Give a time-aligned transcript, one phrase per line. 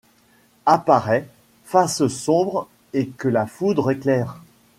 [0.65, 1.27] Apparaît,
[1.63, 4.37] face sombre et que la foudre éclaire